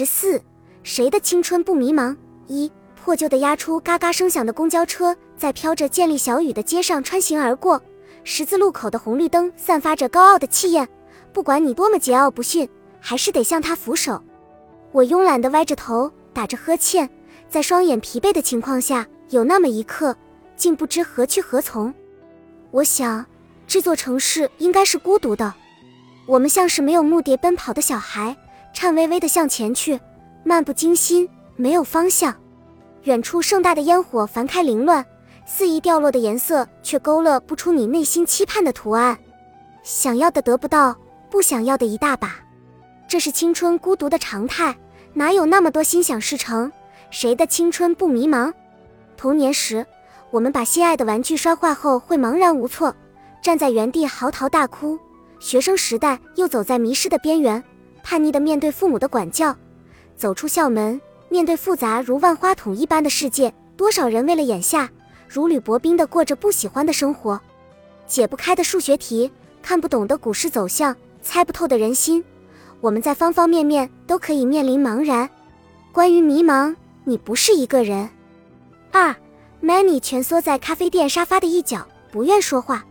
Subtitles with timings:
[0.00, 0.40] 十四，
[0.82, 2.16] 谁的青春不迷茫？
[2.46, 7.78] 一破旧的压出嘎嘎声响的公交车在飘着渐粒小雨的街上穿行而过，
[8.24, 10.88] 十字路口的红绿灯散发着高傲的气焰。
[11.34, 12.66] 不管你多么桀骜不驯，
[12.98, 14.22] 还是得向他俯首。
[14.90, 17.06] 我慵懒地歪着头，打着呵欠，
[17.50, 20.16] 在双眼疲惫的情况下，有那么一刻，
[20.56, 21.92] 竟不知何去何从。
[22.70, 23.26] 我想，
[23.66, 25.52] 这座城市应该是孤独的。
[26.26, 28.34] 我们像是没有目的奔跑的小孩。
[28.72, 30.00] 颤巍巍地向前去，
[30.44, 32.34] 漫不经心，没有方向。
[33.04, 35.04] 远处盛大的烟火繁开凌乱，
[35.46, 39.18] 肆意掉落的颜色却勾勒不出你内心期盼的图案。
[39.82, 40.96] 想要的得不到，
[41.30, 42.36] 不想要的一大把。
[43.08, 44.76] 这是青春孤独的常态，
[45.14, 46.70] 哪有那么多心想事成？
[47.10, 48.52] 谁的青春不迷茫？
[49.16, 49.84] 童年时，
[50.30, 52.94] 我们把心爱的玩具摔坏后会茫然无措，
[53.42, 54.96] 站在原地嚎啕大哭；
[55.40, 57.62] 学生时代又走在迷失的边缘。
[58.02, 59.56] 叛逆的面对父母的管教，
[60.16, 64.90] 走出校门，面对复杂如万花筒一般的世界，多少人为了眼下，
[65.28, 67.40] 如履薄冰的过着不喜欢的生活，
[68.06, 69.30] 解不开的数学题，
[69.62, 72.24] 看不懂的股市走向，猜不透的人心，
[72.80, 75.28] 我们在方方面面都可以面临茫然。
[75.92, 78.08] 关于迷茫，你不是一个人。
[78.90, 79.14] 二
[79.62, 82.84] ，Manny 蜷缩在咖啡店沙发的一角，不愿说话。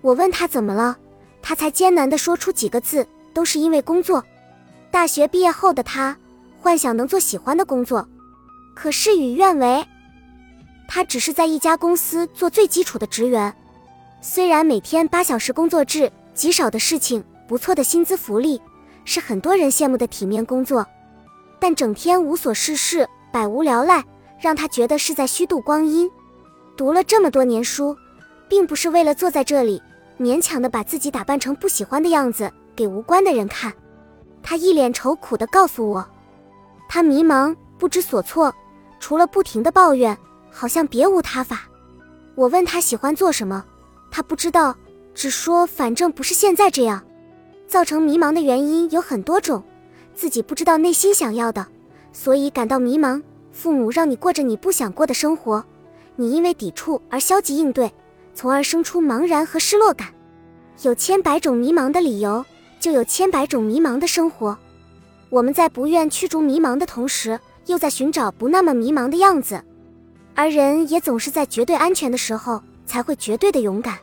[0.00, 0.96] 我问他怎么了，
[1.40, 3.06] 他才艰难地说出几个字。
[3.32, 4.24] 都是因为工作。
[4.90, 6.16] 大学毕业后的他，
[6.60, 8.06] 幻想能做喜欢的工作，
[8.74, 9.84] 可事与愿违。
[10.86, 13.54] 他只是在一家公司做最基础的职员，
[14.20, 18.60] 虽然每天八小时工作制，极少的事情，不错的薪资福利，
[19.04, 20.86] 是很多人羡慕的体面工作，
[21.58, 24.04] 但整天无所事事，百无聊赖，
[24.38, 26.10] 让他觉得是在虚度光阴。
[26.76, 27.96] 读了这么多年书，
[28.48, 29.80] 并不是为了坐在这里，
[30.20, 32.52] 勉强的把自己打扮成不喜欢的样子。
[32.74, 33.72] 给无关的人看，
[34.42, 36.06] 他一脸愁苦地告诉我，
[36.88, 38.54] 他迷茫不知所措，
[39.00, 40.16] 除了不停的抱怨，
[40.50, 41.62] 好像别无他法。
[42.34, 43.64] 我问他喜欢做什么，
[44.10, 44.76] 他不知道，
[45.14, 47.02] 只说反正不是现在这样。
[47.66, 49.62] 造成迷茫的原因有很多种，
[50.14, 51.66] 自己不知道内心想要的，
[52.12, 53.22] 所以感到迷茫。
[53.50, 55.62] 父母让你过着你不想过的生活，
[56.16, 57.92] 你因为抵触而消极应对，
[58.34, 60.08] 从而生出茫然和失落感。
[60.82, 62.44] 有千百种迷茫的理由。
[62.82, 64.58] 就有千百种迷茫的生活，
[65.30, 69.62] 我们在不愿驱逐迷茫的同时，又在寻找不那么迷茫的样子。
[70.34, 73.96] 而人也总是在绝对安全的时候，才会绝对的勇敢。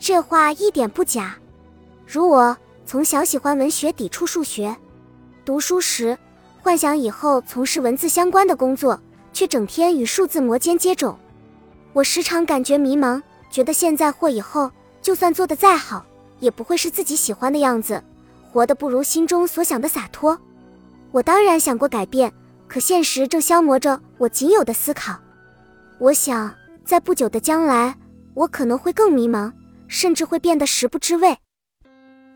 [0.00, 1.36] 这话一点不假。
[2.04, 4.76] 如我从小喜欢文学，抵触数学，
[5.44, 6.18] 读书时
[6.60, 9.00] 幻想以后从事文字相关的工作，
[9.32, 11.14] 却整天与数字摩肩接踵。
[11.92, 13.22] 我时常感觉迷茫，
[13.52, 14.68] 觉得现在或以后，
[15.00, 16.04] 就算做得再好。
[16.40, 18.02] 也不会是自己喜欢的样子，
[18.50, 20.38] 活得不如心中所想的洒脱。
[21.12, 22.32] 我当然想过改变，
[22.66, 25.16] 可现实正消磨着我仅有的思考。
[25.98, 26.52] 我想，
[26.84, 27.96] 在不久的将来，
[28.34, 29.52] 我可能会更迷茫，
[29.86, 31.36] 甚至会变得食不知味。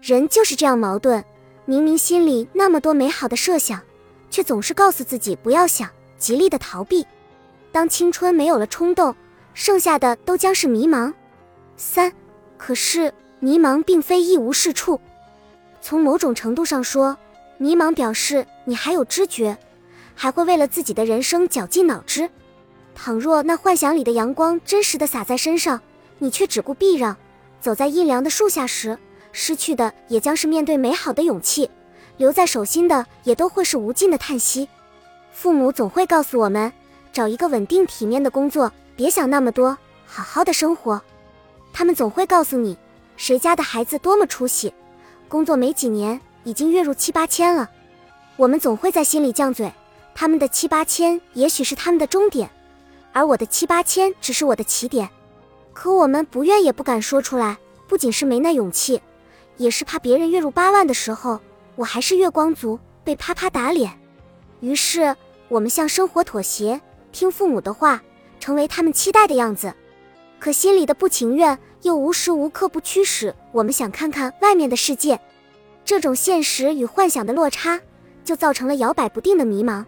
[0.00, 1.24] 人就是这样矛盾，
[1.64, 3.80] 明明心里那么多美好的设想，
[4.28, 5.88] 却总是告诉自己不要想，
[6.18, 7.06] 极力的逃避。
[7.72, 9.14] 当青春没有了冲动，
[9.54, 11.12] 剩下的都将是迷茫。
[11.76, 12.12] 三，
[12.58, 13.12] 可是。
[13.44, 14.98] 迷茫并非一无是处，
[15.82, 17.14] 从某种程度上说，
[17.58, 19.58] 迷茫表示你还有知觉，
[20.14, 22.30] 还会为了自己的人生绞尽脑汁。
[22.94, 25.78] 倘若那幻想里的阳光真实的洒在身上，
[26.20, 27.14] 你却只顾避让，
[27.60, 28.98] 走在阴凉的树下时，
[29.30, 31.68] 失去的也将是面对美好的勇气，
[32.16, 34.66] 留在手心的也都会是无尽的叹息。
[35.32, 36.72] 父母总会告诉我们，
[37.12, 41.02] 找一个稳定体面的工作，别想那么多，好好的生活。
[41.74, 42.78] 他们总会告诉你。
[43.16, 44.72] 谁家的孩子多么出息，
[45.28, 47.70] 工作没几年已经月入七八千了。
[48.36, 49.72] 我们总会在心里犟嘴，
[50.14, 52.50] 他们的七八千也许是他们的终点，
[53.12, 55.08] 而我的七八千只是我的起点。
[55.72, 59.00] 可我们不愿也不敢说出来，不仅是没那勇气，
[59.56, 61.40] 也是怕别人月入八万的时候，
[61.76, 63.92] 我还是月光族，被啪啪打脸。
[64.60, 65.14] 于是
[65.48, 66.80] 我们向生活妥协，
[67.12, 68.02] 听父母的话，
[68.40, 69.72] 成为他们期待的样子。
[70.40, 71.56] 可心里的不情愿。
[71.84, 75.20] 又无时无刻不驱使我们想看看外面的世界，
[75.84, 77.78] 这种现实与幻想的落差，
[78.24, 79.84] 就造成了摇摆不定的迷茫。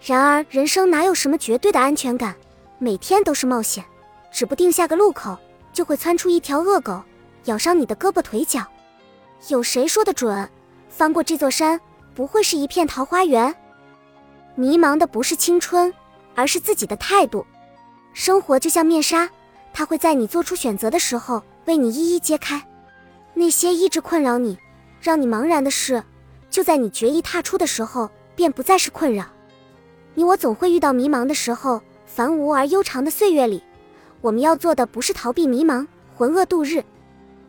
[0.00, 2.36] 然而，人生哪有什么绝对的安全感？
[2.78, 3.84] 每天都是冒险，
[4.30, 5.36] 指不定下个路口
[5.72, 7.02] 就会窜出一条恶狗，
[7.46, 8.64] 咬伤你的胳膊腿脚。
[9.48, 10.48] 有谁说的准？
[10.88, 11.80] 翻过这座山，
[12.14, 13.52] 不会是一片桃花源？
[14.54, 15.92] 迷茫的不是青春，
[16.36, 17.44] 而是自己的态度。
[18.12, 19.28] 生活就像面纱。
[19.74, 22.64] 他会在你做出选择的时候为你一一揭开，
[23.34, 24.56] 那些一直困扰你、
[25.00, 26.02] 让你茫然的事，
[26.48, 29.26] 就在你决意踏出的时候便不再是困扰。
[30.14, 33.64] 你我总会遇到迷茫的时候，繁无而悠长的岁月里，
[34.20, 35.84] 我们要做的不是逃避迷茫，
[36.16, 36.84] 浑噩度日，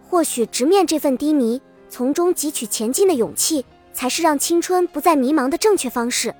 [0.09, 3.63] 或许直面这份低迷，从中汲取前进的勇气，
[3.93, 6.33] 才是让青春不再迷茫的正确方式。